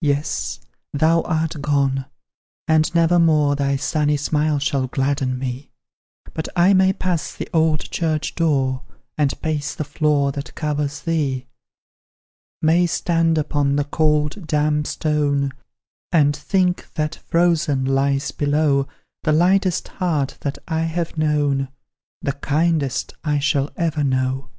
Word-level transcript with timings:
Yes, 0.00 0.58
thou 0.92 1.22
art 1.22 1.62
gone! 1.62 2.06
and 2.66 2.92
never 2.92 3.20
more 3.20 3.54
Thy 3.54 3.76
sunny 3.76 4.16
smile 4.16 4.58
shall 4.58 4.88
gladden 4.88 5.38
me; 5.38 5.70
But 6.32 6.48
I 6.56 6.74
may 6.74 6.92
pass 6.92 7.32
the 7.36 7.48
old 7.54 7.82
church 7.92 8.34
door, 8.34 8.82
And 9.16 9.40
pace 9.40 9.76
the 9.76 9.84
floor 9.84 10.32
that 10.32 10.56
covers 10.56 11.02
thee, 11.02 11.46
May 12.60 12.86
stand 12.88 13.38
upon 13.38 13.76
the 13.76 13.84
cold, 13.84 14.44
damp 14.44 14.88
stone, 14.88 15.52
And 16.10 16.34
think 16.34 16.94
that, 16.94 17.14
frozen, 17.28 17.84
lies 17.84 18.32
below 18.32 18.88
The 19.22 19.30
lightest 19.30 19.86
heart 19.86 20.36
that 20.40 20.58
I 20.66 20.80
have 20.80 21.16
known, 21.16 21.68
The 22.22 22.32
kindest 22.32 23.14
I 23.22 23.38
shall 23.38 23.70
ever 23.76 24.02
know. 24.02 24.50